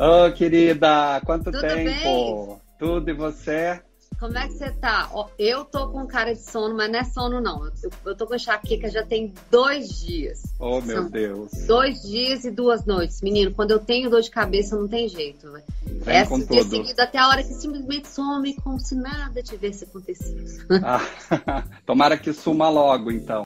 Ô, 0.00 0.28
oh, 0.28 0.32
querida, 0.32 1.20
quanto 1.26 1.52
Tudo 1.52 1.60
tempo? 1.60 1.84
Bem? 1.84 2.56
Tudo 2.78 3.10
e 3.10 3.12
você? 3.12 3.82
Como 4.18 4.36
é 4.38 4.46
que 4.46 4.54
você 4.54 4.70
tá? 4.70 5.10
Ó, 5.12 5.28
eu 5.38 5.62
tô 5.62 5.90
com 5.90 6.06
cara 6.06 6.32
de 6.32 6.40
sono, 6.40 6.74
mas 6.74 6.90
não 6.90 7.00
é 7.00 7.04
sono, 7.04 7.38
não. 7.38 7.66
Eu, 7.66 7.90
eu 8.06 8.16
tô 8.16 8.26
com 8.26 8.34
enxaqueca 8.34 8.88
já 8.88 9.04
tem 9.04 9.34
dois 9.50 10.00
dias. 10.00 10.40
Oh, 10.58 10.80
meu 10.80 11.02
São 11.02 11.10
Deus. 11.10 11.50
Dois 11.66 12.00
dias 12.00 12.46
e 12.46 12.50
duas 12.50 12.86
noites. 12.86 13.20
Menino, 13.20 13.52
quando 13.52 13.72
eu 13.72 13.78
tenho 13.78 14.08
dor 14.08 14.22
de 14.22 14.30
cabeça, 14.30 14.74
não 14.74 14.88
tem 14.88 15.06
jeito. 15.06 15.52
Vem 15.84 16.16
é 16.16 16.24
com 16.24 16.40
tudo. 16.40 16.64
seguido 16.64 16.98
até 16.98 17.18
a 17.18 17.28
hora 17.28 17.42
que 17.42 17.52
simplesmente 17.52 18.08
some 18.08 18.54
como 18.54 18.80
se 18.80 18.94
nada 18.94 19.42
tivesse 19.42 19.84
acontecido. 19.84 20.66
Ah, 20.82 21.62
tomara 21.84 22.16
que 22.16 22.32
suma 22.32 22.70
logo, 22.70 23.12
então. 23.12 23.44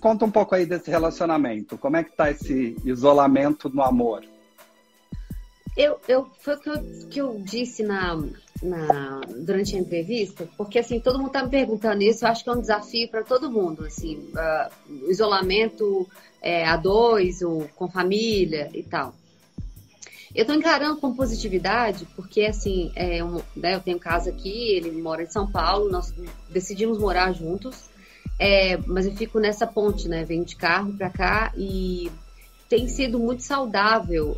Conta 0.00 0.24
um 0.24 0.30
pouco 0.30 0.54
aí 0.54 0.64
desse 0.64 0.90
relacionamento. 0.90 1.76
Como 1.76 1.98
é 1.98 2.02
que 2.02 2.16
tá 2.16 2.30
esse 2.30 2.74
isolamento 2.82 3.68
no 3.68 3.82
amor? 3.82 4.22
Eu, 5.78 6.00
eu, 6.08 6.26
foi 6.40 6.56
o 6.56 6.58
que 6.58 6.68
eu, 6.68 6.82
que 7.08 7.20
eu 7.20 7.40
disse 7.40 7.84
na, 7.84 8.20
na, 8.60 9.20
durante 9.36 9.76
a 9.76 9.78
entrevista, 9.78 10.48
porque 10.56 10.80
assim, 10.80 10.98
todo 10.98 11.20
mundo 11.20 11.30
tá 11.30 11.44
me 11.44 11.50
perguntando 11.50 12.02
isso, 12.02 12.24
eu 12.24 12.28
acho 12.28 12.42
que 12.42 12.50
é 12.50 12.52
um 12.52 12.60
desafio 12.60 13.08
para 13.08 13.22
todo 13.22 13.48
mundo, 13.48 13.84
assim, 13.84 14.16
uh, 14.16 15.08
isolamento 15.08 16.04
é, 16.42 16.66
a 16.66 16.76
dois 16.76 17.42
ou 17.42 17.68
com 17.76 17.88
família 17.88 18.68
e 18.74 18.82
tal. 18.82 19.14
Eu 20.34 20.44
tô 20.44 20.52
encarando 20.52 21.00
com 21.00 21.14
positividade, 21.14 22.08
porque 22.16 22.42
assim, 22.42 22.90
é 22.96 23.22
um, 23.22 23.40
né, 23.54 23.76
eu 23.76 23.80
tenho 23.80 24.00
casa 24.00 24.30
aqui, 24.30 24.72
ele 24.72 24.90
mora 25.00 25.22
em 25.22 25.30
São 25.30 25.48
Paulo, 25.48 25.88
nós 25.88 26.12
decidimos 26.50 26.98
morar 26.98 27.32
juntos, 27.32 27.88
é, 28.36 28.76
mas 28.78 29.06
eu 29.06 29.14
fico 29.14 29.38
nessa 29.38 29.66
ponte, 29.66 30.08
né? 30.08 30.24
Venho 30.24 30.44
de 30.44 30.56
carro 30.56 30.92
para 30.92 31.10
cá 31.10 31.52
e 31.56 32.10
tem 32.68 32.86
sido 32.88 33.18
muito 33.18 33.42
saudável. 33.42 34.36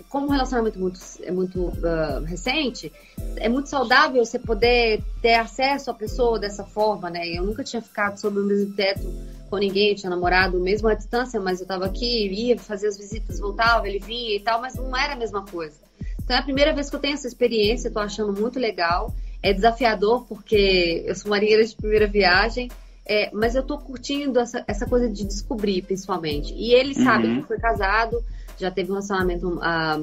É, 0.00 0.04
como 0.08 0.26
um 0.26 0.30
relacionamento 0.30 0.78
muito, 0.78 0.98
é 1.22 1.30
muito 1.30 1.68
uh, 1.68 2.24
recente, 2.24 2.92
é 3.36 3.48
muito 3.48 3.68
saudável 3.68 4.24
você 4.24 4.38
poder 4.38 5.02
ter 5.20 5.34
acesso 5.34 5.90
à 5.90 5.94
pessoa 5.94 6.38
dessa 6.38 6.64
forma, 6.64 7.10
né? 7.10 7.28
Eu 7.28 7.44
nunca 7.44 7.62
tinha 7.62 7.82
ficado 7.82 8.18
sob 8.18 8.38
o 8.38 8.44
mesmo 8.44 8.74
teto 8.74 9.12
com 9.48 9.58
ninguém, 9.58 9.94
tinha 9.94 10.10
namorado 10.10 10.58
mesmo 10.60 10.88
à 10.88 10.94
distância, 10.94 11.40
mas 11.40 11.60
eu 11.60 11.66
tava 11.66 11.86
aqui, 11.86 12.28
ia 12.28 12.58
fazer 12.58 12.88
as 12.88 12.96
visitas, 12.96 13.40
voltava, 13.40 13.88
ele 13.88 13.98
vinha 13.98 14.36
e 14.36 14.40
tal, 14.40 14.60
mas 14.60 14.74
não 14.74 14.96
era 14.96 15.14
a 15.14 15.16
mesma 15.16 15.44
coisa. 15.44 15.76
Então 16.22 16.36
é 16.36 16.38
a 16.38 16.42
primeira 16.42 16.72
vez 16.72 16.88
que 16.88 16.96
eu 16.96 17.00
tenho 17.00 17.14
essa 17.14 17.26
experiência, 17.26 17.90
tô 17.90 17.98
achando 17.98 18.32
muito 18.32 18.58
legal. 18.58 19.12
É 19.42 19.52
desafiador 19.52 20.26
porque 20.26 21.02
eu 21.06 21.14
sou 21.14 21.30
marinheira 21.30 21.64
de 21.64 21.74
primeira 21.74 22.06
viagem, 22.06 22.70
é, 23.10 23.28
mas 23.32 23.56
eu 23.56 23.64
tô 23.64 23.76
curtindo 23.76 24.38
essa, 24.38 24.62
essa 24.68 24.86
coisa 24.86 25.08
de 25.08 25.24
descobrir, 25.24 25.82
principalmente. 25.82 26.54
E 26.54 26.72
ele 26.72 26.94
sabe 26.94 27.26
Uhum. 27.26 27.40
que 27.40 27.48
foi 27.48 27.58
casado, 27.58 28.24
já 28.56 28.70
teve 28.70 28.90
um 28.90 28.94
relacionamento 28.94 29.58
há 29.60 29.98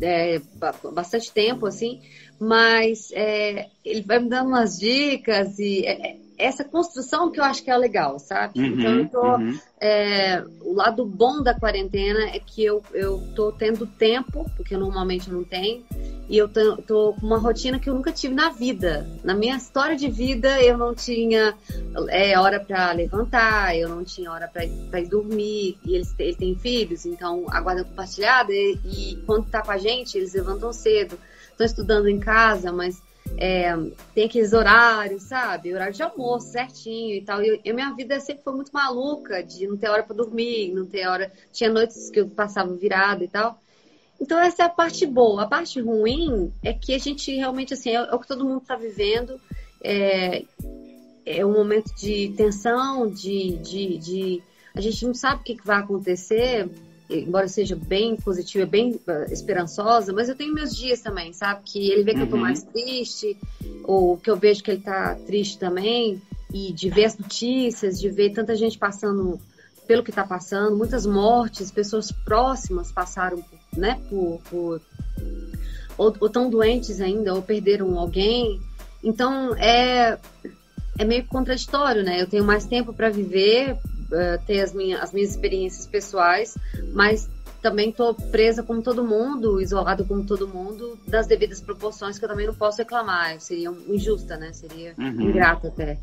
é, 0.00 0.38
ba- 0.54 0.74
bastante 0.92 1.32
tempo, 1.32 1.66
assim, 1.66 2.00
mas 2.38 3.10
é, 3.12 3.66
ele 3.84 4.02
vai 4.02 4.20
me 4.20 4.28
dando 4.28 4.46
umas 4.46 4.78
dicas 4.78 5.58
e 5.58 5.84
é, 5.84 6.10
é, 6.12 6.16
essa 6.38 6.62
construção 6.62 7.32
que 7.32 7.40
eu 7.40 7.44
acho 7.44 7.64
que 7.64 7.70
é 7.70 7.76
legal, 7.76 8.20
sabe? 8.20 8.60
Uhum, 8.60 8.66
então 8.66 8.92
eu 8.92 9.08
tô. 9.08 9.36
uhum. 9.38 9.58
é, 9.80 10.44
o 10.60 10.72
lado 10.72 11.04
bom 11.04 11.42
da 11.42 11.52
quarentena 11.58 12.26
é 12.28 12.38
que 12.38 12.64
eu, 12.64 12.80
eu 12.94 13.20
tô 13.34 13.50
tendo 13.50 13.88
tempo, 13.88 14.48
porque 14.56 14.76
normalmente 14.76 15.28
eu 15.28 15.34
não 15.34 15.42
tenho, 15.42 15.84
e 16.28 16.36
eu 16.36 16.48
tô, 16.48 17.12
com 17.14 17.26
uma 17.26 17.38
rotina 17.38 17.78
que 17.78 17.88
eu 17.88 17.94
nunca 17.94 18.12
tive 18.12 18.34
na 18.34 18.50
vida. 18.50 19.06
Na 19.22 19.34
minha 19.34 19.56
história 19.56 19.96
de 19.96 20.10
vida, 20.10 20.60
eu 20.62 20.76
não 20.76 20.94
tinha 20.94 21.54
é, 22.08 22.38
hora 22.38 22.58
para 22.58 22.92
levantar, 22.92 23.76
eu 23.76 23.88
não 23.88 24.02
tinha 24.02 24.30
hora 24.30 24.48
para 24.48 24.64
ir 24.64 25.08
dormir, 25.08 25.78
e 25.84 25.94
eles, 25.94 26.14
ele 26.18 26.36
tem 26.36 26.54
filhos, 26.56 27.06
então 27.06 27.46
a 27.48 27.60
guarda 27.60 27.84
compartilhada, 27.84 28.52
e, 28.52 28.78
e 28.84 29.16
quando 29.26 29.48
tá 29.48 29.62
com 29.62 29.70
a 29.70 29.78
gente, 29.78 30.16
eles 30.18 30.34
levantam 30.34 30.72
cedo. 30.72 31.18
Estão 31.50 31.64
estudando 31.64 32.08
em 32.08 32.20
casa, 32.20 32.70
mas 32.70 33.00
é, 33.38 33.74
tem 34.14 34.26
aqueles 34.26 34.52
horários, 34.52 35.22
sabe? 35.24 35.74
Horário 35.74 35.94
de 35.94 36.02
almoço 36.02 36.48
certinho 36.48 37.14
e 37.14 37.22
tal. 37.22 37.42
E 37.42 37.60
eu, 37.64 37.74
minha 37.74 37.92
vida 37.94 38.20
sempre 38.20 38.44
foi 38.44 38.54
muito 38.54 38.70
maluca 38.72 39.42
de 39.42 39.66
não 39.66 39.76
ter 39.76 39.88
hora 39.88 40.02
para 40.02 40.16
dormir, 40.16 40.72
não 40.72 40.86
ter 40.86 41.06
hora. 41.06 41.32
Tinha 41.52 41.70
noites 41.70 42.10
que 42.10 42.20
eu 42.20 42.28
passava 42.28 42.72
virada 42.74 43.24
e 43.24 43.28
tal. 43.28 43.60
Então 44.20 44.38
essa 44.38 44.62
é 44.62 44.66
a 44.66 44.70
parte 44.70 45.06
boa. 45.06 45.42
A 45.42 45.46
parte 45.46 45.80
ruim 45.80 46.52
é 46.62 46.72
que 46.72 46.94
a 46.94 46.98
gente 46.98 47.34
realmente 47.34 47.74
assim 47.74 47.90
é, 47.90 47.94
é 47.94 48.14
o 48.14 48.18
que 48.18 48.28
todo 48.28 48.44
mundo 48.44 48.62
está 48.62 48.76
vivendo. 48.76 49.40
É, 49.82 50.44
é 51.24 51.44
um 51.44 51.52
momento 51.52 51.94
de 51.94 52.32
tensão, 52.36 53.10
de, 53.10 53.56
de, 53.58 53.98
de 53.98 54.42
a 54.74 54.80
gente 54.80 55.04
não 55.06 55.14
sabe 55.14 55.40
o 55.40 55.44
que, 55.44 55.56
que 55.56 55.66
vai 55.66 55.78
acontecer 55.78 56.70
embora 57.08 57.46
seja 57.48 57.76
bem 57.76 58.16
positiva, 58.16 58.66
bem 58.66 58.92
uh, 58.92 59.32
esperançosa, 59.32 60.12
mas 60.12 60.28
eu 60.28 60.34
tenho 60.34 60.52
meus 60.52 60.74
dias 60.74 61.00
também, 61.00 61.32
sabe? 61.32 61.62
Que 61.64 61.90
ele 61.90 62.02
vê 62.02 62.14
que 62.14 62.22
eu 62.22 62.28
tô 62.28 62.36
Uhum. 62.36 62.42
mais 62.42 62.62
triste, 62.62 63.36
ou 63.84 64.16
que 64.16 64.30
eu 64.30 64.36
vejo 64.36 64.62
que 64.62 64.72
ele 64.72 64.80
tá 64.80 65.14
triste 65.26 65.58
também, 65.58 66.20
e 66.52 66.72
de 66.72 66.90
ver 66.90 67.04
as 67.04 67.16
notícias, 67.16 68.00
de 68.00 68.08
ver 68.10 68.30
tanta 68.30 68.54
gente 68.56 68.78
passando 68.78 69.40
pelo 69.86 70.02
que 70.02 70.10
tá 70.10 70.24
passando, 70.24 70.76
muitas 70.76 71.06
mortes, 71.06 71.70
pessoas 71.70 72.10
próximas 72.10 72.90
passaram, 72.90 73.42
né, 73.76 74.00
por, 74.08 74.40
por 74.50 74.80
ou, 75.98 76.14
ou 76.20 76.28
tão 76.30 76.50
doentes 76.50 77.00
ainda, 77.00 77.34
ou 77.34 77.42
perderam 77.42 77.98
alguém. 77.98 78.60
Então 79.02 79.54
é 79.56 80.18
é 80.98 81.04
meio 81.04 81.26
contraditório, 81.26 82.02
né? 82.02 82.20
Eu 82.22 82.26
tenho 82.26 82.44
mais 82.44 82.64
tempo 82.66 82.92
para 82.92 83.10
viver, 83.10 83.72
uh, 83.74 84.46
ter 84.46 84.60
as, 84.62 84.72
minha, 84.72 84.98
as 84.98 85.12
minhas 85.12 85.30
experiências 85.30 85.86
pessoais, 85.86 86.56
mas 86.94 87.28
também 87.60 87.92
tô 87.92 88.14
presa 88.14 88.62
como 88.62 88.82
todo 88.82 89.04
mundo, 89.04 89.60
isolada 89.60 90.04
como 90.04 90.24
todo 90.24 90.48
mundo, 90.48 90.98
das 91.06 91.26
devidas 91.26 91.60
proporções 91.60 92.18
que 92.18 92.24
eu 92.24 92.28
também 92.28 92.46
não 92.46 92.54
posso 92.54 92.78
reclamar. 92.78 93.38
Seria 93.40 93.70
injusta, 93.88 94.36
né? 94.36 94.52
Seria 94.52 94.94
Uhum. 94.98 95.20
ingrata 95.20 95.68
até. 95.68 95.98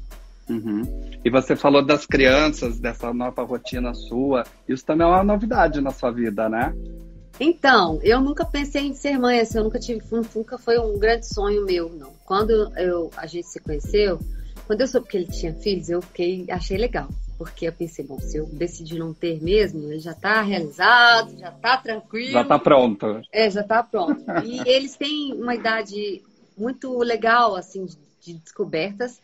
Uhum. 0.49 0.81
E 1.23 1.29
você 1.29 1.55
falou 1.55 1.83
das 1.83 2.05
crianças, 2.05 2.77
dessa 2.79 3.13
nova 3.13 3.43
rotina 3.43 3.93
sua. 3.93 4.43
Isso 4.67 4.85
também 4.85 5.07
é 5.07 5.09
uma 5.09 5.23
novidade 5.23 5.79
na 5.79 5.91
sua 5.91 6.11
vida, 6.11 6.49
né? 6.49 6.73
Então, 7.39 7.99
eu 8.03 8.21
nunca 8.21 8.45
pensei 8.45 8.83
em 8.83 8.93
ser 8.93 9.17
mãe, 9.17 9.39
assim, 9.39 9.57
eu 9.57 9.63
nunca 9.63 9.79
tive, 9.79 10.01
nunca 10.35 10.57
foi 10.57 10.77
um 10.77 10.97
grande 10.99 11.25
sonho 11.27 11.65
meu, 11.65 11.89
não. 11.89 12.11
Quando 12.25 12.51
eu, 12.77 13.09
a 13.17 13.25
gente 13.25 13.47
se 13.47 13.59
conheceu, 13.59 14.19
quando 14.67 14.81
eu 14.81 14.87
soube 14.87 15.07
que 15.07 15.17
ele 15.17 15.27
tinha 15.27 15.53
filhos, 15.53 15.89
eu 15.89 16.01
fiquei, 16.01 16.45
achei 16.49 16.77
legal. 16.77 17.09
Porque 17.37 17.67
eu 17.67 17.73
pensei, 17.73 18.05
bom, 18.05 18.19
se 18.19 18.37
eu 18.37 18.45
decidir 18.45 18.99
não 18.99 19.13
ter 19.13 19.41
mesmo, 19.41 19.91
ele 19.91 19.99
já 19.99 20.13
tá 20.13 20.41
realizado, 20.41 21.37
já 21.37 21.51
tá 21.51 21.77
tranquilo. 21.77 22.31
Já 22.31 22.43
tá 22.43 22.59
pronto. 22.59 23.21
É, 23.31 23.49
já 23.49 23.63
tá 23.63 23.83
pronto. 23.83 24.23
E 24.45 24.61
eles 24.69 24.95
têm 24.95 25.33
uma 25.33 25.55
idade 25.55 26.21
muito 26.55 26.97
legal, 26.99 27.55
assim, 27.55 27.85
de, 27.85 27.97
de 28.21 28.33
descobertas. 28.35 29.19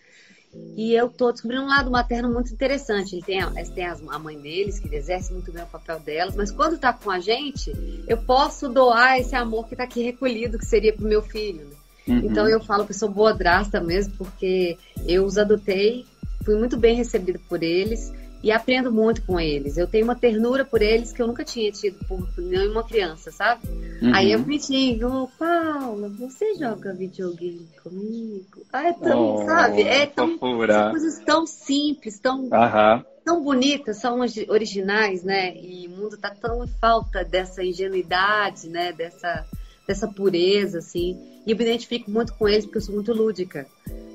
E 0.76 0.94
eu 0.94 1.10
tô 1.10 1.32
descobrindo 1.32 1.64
um 1.64 1.68
lado 1.68 1.92
materno 1.92 2.32
muito 2.32 2.52
interessante. 2.52 3.16
Ele 3.16 3.22
tem, 3.24 3.42
a, 3.42 3.52
eles 3.56 3.70
têm 3.70 3.86
as- 3.86 4.02
a 4.08 4.18
mãe 4.18 4.38
deles, 4.40 4.80
que 4.80 4.94
exerce 4.96 5.32
muito 5.32 5.52
bem 5.52 5.64
o 5.64 5.68
papel 5.68 6.00
delas, 6.00 6.36
mas 6.36 6.52
quando 6.52 6.78
tá 6.78 6.92
com 6.92 7.12
a 7.12 7.20
gente, 7.20 7.72
eu 8.08 8.18
posso 8.18 8.68
doar 8.70 9.20
esse 9.20 9.36
amor 9.36 9.68
que 9.68 9.76
tá 9.76 9.84
aqui 9.84 10.02
recolhido, 10.02 10.58
que 10.58 10.66
seria 10.66 10.94
pro 10.94 11.08
meu 11.08 11.22
filho. 11.22 11.66
né? 11.66 11.76
Uhum. 12.08 12.18
Então 12.26 12.48
eu 12.48 12.60
falo 12.60 12.86
que 12.86 12.92
eu 12.92 12.98
sou 12.98 13.10
boa 13.10 13.34
drasta 13.34 13.80
mesmo, 13.80 14.14
porque 14.18 14.78
eu 15.06 15.24
os 15.26 15.38
adotei, 15.38 16.06
fui 16.44 16.56
muito 16.56 16.78
bem 16.78 16.96
recebida 16.96 17.40
por 17.48 17.62
eles 17.62 18.12
e 18.42 18.52
aprendo 18.52 18.92
muito 18.92 19.22
com 19.24 19.40
eles. 19.40 19.78
Eu 19.78 19.86
tenho 19.88 20.06
uma 20.06 20.16
ternura 20.16 20.64
por 20.64 20.82
eles 20.82 21.12
que 21.12 21.22
eu 21.22 21.28
nunca 21.28 21.44
tinha 21.44 21.72
tido 21.72 21.98
por 22.08 22.28
nenhuma 22.38 22.84
criança, 22.84 23.32
sabe? 23.32 23.68
Uhum. 24.02 24.16
Aí 24.16 24.32
eu 24.32 24.44
pedi, 24.44 25.04
ô 25.04 25.28
Paula, 25.38 26.10
você 26.10 26.56
joga 26.56 26.94
videogame 26.94 27.68
comigo? 27.84 28.66
Ah, 28.72 28.88
é 28.88 28.94
tão, 28.94 29.36
Oh, 29.36 29.46
sabe? 29.46 29.82
É 29.82 30.06
tão. 30.06 30.38
coisas 30.38 31.20
tão 31.26 31.46
simples, 31.46 32.18
tão, 32.20 32.48
Aham. 32.52 33.04
tão 33.26 33.44
bonitas, 33.44 33.98
são 33.98 34.20
origi- 34.20 34.48
originais, 34.50 35.24
né? 35.24 35.54
E 35.58 35.88
o 35.88 35.92
mundo 35.92 36.18
tá 36.18 36.30
tão 36.30 36.64
em 36.64 36.68
falta 36.80 37.24
dessa 37.26 37.64
ingenuidade, 37.64 38.70
né? 38.70 38.94
Dessa, 38.94 39.46
dessa 39.90 40.08
pureza, 40.08 40.78
assim. 40.78 41.18
E 41.48 41.52
eu 41.52 41.58
me 41.58 41.64
identifico 41.64 42.12
muito 42.12 42.36
com 42.36 42.48
eles 42.48 42.64
porque 42.66 42.78
eu 42.78 42.82
sou 42.82 42.94
muito 42.94 43.12
lúdica. 43.12 43.66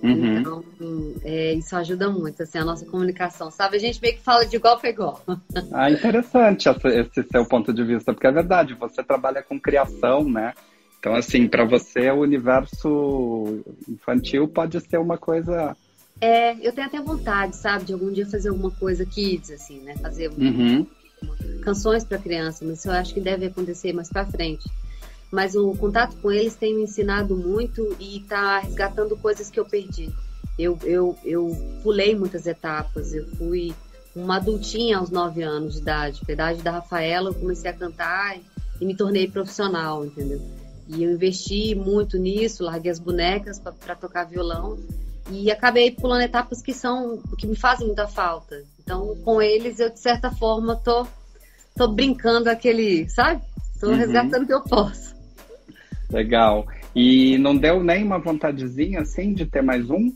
Uhum. 0.04 0.38
Então, 0.38 0.64
é, 1.24 1.54
isso 1.54 1.74
ajuda 1.74 2.08
muito, 2.10 2.40
assim, 2.44 2.58
a 2.58 2.64
nossa 2.64 2.86
comunicação, 2.86 3.50
sabe? 3.50 3.76
A 3.76 3.80
gente 3.80 4.00
meio 4.00 4.14
que 4.14 4.22
fala 4.22 4.46
de 4.46 4.54
igual 4.54 4.78
para 4.78 4.90
igual. 4.90 5.20
Ah, 5.72 5.90
interessante 5.90 6.68
esse, 6.68 7.28
seu 7.28 7.44
ponto 7.44 7.72
de 7.72 7.82
vista, 7.82 8.12
porque 8.12 8.26
é 8.28 8.30
verdade, 8.30 8.74
você 8.74 9.02
trabalha 9.02 9.42
com 9.42 9.58
criação, 9.58 10.22
né? 10.22 10.52
Então, 11.00 11.14
assim, 11.14 11.48
para 11.48 11.64
você 11.64 12.10
o 12.10 12.20
universo 12.20 13.64
infantil 13.88 14.46
pode 14.46 14.80
ser 14.80 14.98
uma 14.98 15.18
coisa. 15.18 15.76
É, 16.20 16.54
eu 16.64 16.72
tenho 16.72 16.86
até 16.86 17.00
vontade, 17.00 17.56
sabe, 17.56 17.86
de 17.86 17.92
algum 17.92 18.12
dia 18.12 18.26
fazer 18.26 18.50
alguma 18.50 18.70
coisa 18.70 19.04
kids, 19.04 19.50
assim, 19.50 19.80
né? 19.80 19.96
Fazer 19.96 20.30
Uhum. 20.30 20.86
canções 21.62 22.04
para 22.04 22.18
criança, 22.18 22.64
mas 22.64 22.78
isso 22.78 22.88
eu 22.88 22.92
acho 22.92 23.12
que 23.12 23.20
deve 23.20 23.46
acontecer 23.46 23.92
mais 23.92 24.08
para 24.08 24.26
frente. 24.26 24.64
Mas 25.34 25.56
o 25.56 25.72
contato 25.72 26.14
com 26.22 26.30
eles 26.30 26.54
tem 26.54 26.76
me 26.76 26.84
ensinado 26.84 27.36
muito 27.36 27.96
e 27.98 28.20
tá 28.20 28.60
resgatando 28.60 29.16
coisas 29.16 29.50
que 29.50 29.58
eu 29.58 29.64
perdi. 29.64 30.08
Eu, 30.56 30.78
eu, 30.84 31.18
eu 31.24 31.80
pulei 31.82 32.14
muitas 32.14 32.46
etapas, 32.46 33.12
eu 33.12 33.26
fui 33.36 33.74
uma 34.14 34.36
adultinha 34.36 34.98
aos 34.98 35.10
nove 35.10 35.42
anos 35.42 35.74
de 35.74 35.80
idade. 35.80 36.20
Com 36.20 36.30
a 36.30 36.34
idade 36.34 36.62
da 36.62 36.70
Rafaela, 36.70 37.30
eu 37.30 37.34
comecei 37.34 37.68
a 37.68 37.74
cantar 37.74 38.38
e 38.80 38.84
me 38.84 38.96
tornei 38.96 39.28
profissional, 39.28 40.06
entendeu? 40.06 40.40
E 40.86 41.02
eu 41.02 41.10
investi 41.10 41.74
muito 41.74 42.16
nisso, 42.16 42.62
larguei 42.62 42.92
as 42.92 43.00
bonecas 43.00 43.58
para 43.58 43.96
tocar 43.96 44.22
violão 44.24 44.78
e 45.32 45.50
acabei 45.50 45.90
pulando 45.90 46.22
etapas 46.22 46.62
que 46.62 46.72
são 46.72 47.18
que 47.36 47.48
me 47.48 47.56
fazem 47.56 47.88
muita 47.88 48.06
falta. 48.06 48.62
Então, 48.78 49.16
com 49.24 49.42
eles 49.42 49.80
eu 49.80 49.90
de 49.90 49.98
certa 49.98 50.30
forma 50.30 50.76
tô 50.76 51.04
tô 51.76 51.88
brincando 51.88 52.48
aquele, 52.48 53.08
sabe? 53.08 53.42
Tô 53.80 53.88
uhum. 53.88 53.96
resgatando 53.96 54.44
o 54.44 54.46
que 54.46 54.54
eu 54.54 54.62
posso. 54.62 55.13
Legal. 56.10 56.66
E 56.94 57.38
não 57.38 57.56
deu 57.56 57.82
nem 57.82 58.04
uma 58.04 58.18
vontadezinha 58.18 59.00
assim 59.00 59.32
de 59.32 59.46
ter 59.46 59.62
mais 59.62 59.90
um? 59.90 60.12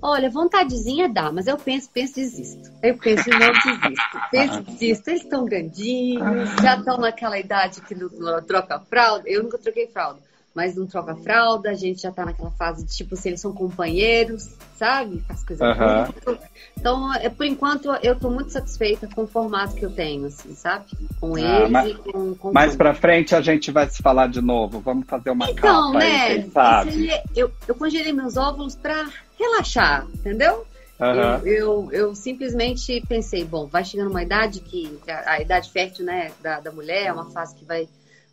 Olha, 0.00 0.28
vontadezinha 0.28 1.08
dá, 1.08 1.30
mas 1.30 1.46
eu 1.46 1.56
penso, 1.56 1.88
penso, 1.92 2.16
desisto. 2.16 2.70
Eu 2.82 2.98
penso, 2.98 3.30
não 3.30 3.52
desisto. 3.52 4.18
Penso, 4.32 4.62
desisto. 4.62 5.08
Eles 5.08 5.22
estão 5.22 5.44
grandinhos, 5.44 6.50
já 6.60 6.76
estão 6.76 6.98
naquela 6.98 7.38
idade 7.38 7.80
que 7.82 7.94
não, 7.94 8.08
não 8.08 8.42
troca 8.42 8.80
fralda. 8.80 9.28
Eu 9.28 9.44
nunca 9.44 9.58
troquei 9.58 9.86
fralda 9.86 10.20
mas 10.54 10.74
não 10.74 10.86
troca 10.86 11.16
fralda, 11.16 11.70
a 11.70 11.74
gente 11.74 12.02
já 12.02 12.10
tá 12.10 12.24
naquela 12.24 12.50
fase 12.50 12.84
de 12.84 12.94
tipo, 12.94 13.16
se 13.16 13.28
eles 13.28 13.40
são 13.40 13.52
companheiros, 13.52 14.50
sabe? 14.76 15.22
As 15.28 15.42
coisas 15.42 15.66
uhum. 15.66 16.36
Então, 16.78 17.14
é, 17.14 17.28
por 17.28 17.46
enquanto, 17.46 17.88
eu 18.02 18.18
tô 18.18 18.28
muito 18.28 18.50
satisfeita 18.50 19.08
com 19.14 19.22
o 19.22 19.26
formato 19.26 19.74
que 19.74 19.84
eu 19.84 19.90
tenho, 19.90 20.26
assim, 20.26 20.54
sabe? 20.54 20.86
Com 21.20 21.36
ah, 21.36 21.40
eles 21.40 21.70
mas, 21.70 21.90
e 21.90 21.94
com, 21.94 22.34
com 22.34 22.52
Mais 22.52 22.76
pra 22.76 22.92
frente 22.92 23.34
a 23.34 23.40
gente 23.40 23.70
vai 23.70 23.88
se 23.88 24.02
falar 24.02 24.28
de 24.28 24.42
novo. 24.42 24.80
Vamos 24.80 25.06
fazer 25.06 25.30
uma 25.30 25.50
então, 25.50 25.92
capa 25.92 25.98
né, 25.98 26.22
aí, 26.22 26.42
quem 26.42 26.50
sabe? 26.50 27.22
Eu, 27.34 27.50
eu 27.66 27.74
congelei 27.74 28.12
meus 28.12 28.36
óvulos 28.36 28.74
pra 28.74 29.08
relaxar, 29.38 30.06
entendeu? 30.14 30.66
Uhum. 31.00 31.08
Eu, 31.08 31.46
eu, 31.46 31.88
eu, 31.92 32.14
simplesmente 32.14 33.02
pensei, 33.08 33.44
bom, 33.44 33.66
vai 33.66 33.84
chegando 33.84 34.10
uma 34.10 34.22
idade 34.22 34.60
que 34.60 34.98
a, 35.08 35.32
a 35.32 35.40
idade 35.40 35.70
fértil 35.70 36.04
né, 36.04 36.30
da, 36.40 36.60
da 36.60 36.70
mulher 36.70 37.06
é 37.06 37.12
uma 37.12 37.30
fase 37.30 37.56
que 37.56 37.64
vai 37.64 37.88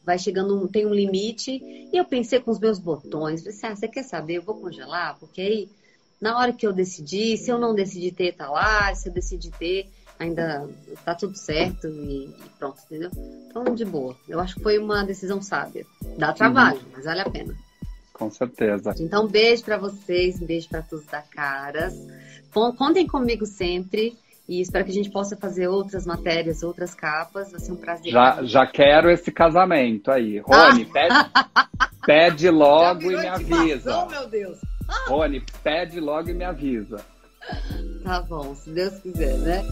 vai 0.05 0.17
chegando, 0.17 0.67
tem 0.67 0.85
um 0.85 0.93
limite. 0.93 1.51
E 1.61 1.97
eu 1.97 2.05
pensei 2.05 2.39
com 2.39 2.51
os 2.51 2.59
meus 2.59 2.79
botões, 2.79 3.45
assim, 3.45 3.67
ah, 3.67 3.75
você 3.75 3.87
quer 3.87 4.03
saber? 4.03 4.35
Eu 4.35 4.43
vou 4.43 4.55
congelar, 4.55 5.17
porque 5.19 5.41
aí, 5.41 5.69
na 6.19 6.37
hora 6.37 6.53
que 6.53 6.65
eu 6.65 6.73
decidir, 6.73 7.37
se 7.37 7.49
eu 7.51 7.57
não 7.57 7.73
decidir 7.73 8.11
ter, 8.11 8.33
tá 8.33 8.49
lá, 8.49 8.93
se 8.95 9.09
eu 9.09 9.13
decidir 9.13 9.51
ter, 9.57 9.89
ainda 10.19 10.67
tá 11.05 11.15
tudo 11.15 11.37
certo 11.37 11.87
e, 11.87 12.25
e 12.25 12.49
pronto, 12.57 12.77
entendeu? 12.85 13.09
Então, 13.47 13.63
de 13.73 13.85
boa. 13.85 14.15
Eu 14.27 14.39
acho 14.39 14.55
que 14.55 14.61
foi 14.61 14.77
uma 14.77 15.03
decisão 15.03 15.41
sábia. 15.41 15.85
Dá 16.17 16.33
trabalho, 16.33 16.79
uhum. 16.79 16.91
mas 16.93 17.05
vale 17.05 17.21
a 17.21 17.29
pena. 17.29 17.55
Com 18.13 18.29
certeza. 18.29 18.93
Então, 18.99 19.25
um 19.25 19.27
beijo 19.27 19.63
para 19.63 19.77
vocês, 19.77 20.41
um 20.41 20.45
beijo 20.45 20.67
para 20.67 20.81
todos 20.81 21.05
da 21.05 21.21
Caras. 21.21 21.95
Contem 22.51 23.07
comigo 23.07 23.45
sempre. 23.45 24.17
E 24.49 24.61
espero 24.61 24.83
que 24.83 24.89
a 24.89 24.93
gente 24.95 25.11
possa 25.11 25.37
fazer 25.37 25.67
outras 25.67 26.07
matérias, 26.07 26.63
outras 26.63 26.95
capas. 26.95 27.51
Vai 27.51 27.59
ser 27.59 27.71
um 27.71 27.75
prazer. 27.75 28.11
Já, 28.11 28.43
já 28.43 28.65
quero 28.65 29.11
esse 29.11 29.31
casamento 29.31 30.09
aí. 30.09 30.39
Rony, 30.39 30.89
ah. 30.89 30.91
pede, 30.91 31.89
pede 32.03 32.49
logo 32.49 33.11
e 33.11 33.15
me 33.15 33.27
avisa. 33.27 34.07
meu 34.07 34.27
Deus. 34.27 34.57
Rony, 35.07 35.45
pede 35.63 35.99
logo 35.99 36.31
e 36.31 36.33
me 36.33 36.43
avisa. 36.43 36.97
Tá 38.03 38.21
bom, 38.23 38.55
se 38.55 38.71
Deus 38.71 38.97
quiser, 38.97 39.37
né? 39.37 39.63